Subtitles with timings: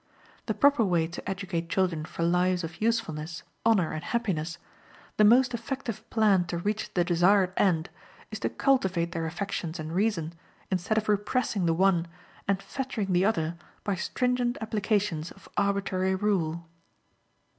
[0.47, 4.57] The proper way to educate children for lives of usefulness, honor, and happiness,
[5.17, 7.91] the most effective plan to reach the desired end,
[8.31, 10.33] is to cultivate their affections and reason,
[10.71, 12.07] instead of repressing the one
[12.47, 16.65] and fettering the other by stringent applications of arbitrary rule.